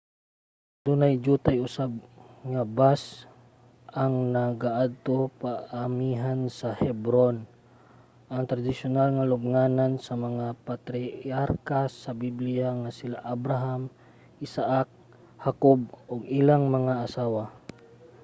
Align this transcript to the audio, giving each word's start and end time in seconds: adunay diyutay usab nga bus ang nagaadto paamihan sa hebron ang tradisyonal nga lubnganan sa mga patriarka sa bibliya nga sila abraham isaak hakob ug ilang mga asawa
adunay 0.79 1.13
diyutay 1.23 1.57
usab 1.67 1.91
nga 2.51 2.63
bus 2.77 3.01
ang 4.01 4.15
nagaadto 4.35 5.17
paamihan 5.41 6.39
sa 6.59 6.69
hebron 6.81 7.37
ang 8.33 8.43
tradisyonal 8.51 9.09
nga 9.13 9.29
lubnganan 9.31 9.93
sa 10.05 10.13
mga 10.25 10.47
patriarka 10.67 11.81
sa 12.01 12.11
bibliya 12.23 12.69
nga 12.81 12.91
sila 12.99 13.17
abraham 13.35 13.81
isaak 14.45 14.87
hakob 15.45 15.79
ug 16.11 16.21
ilang 16.39 16.63
mga 16.77 16.93
asawa 17.05 17.43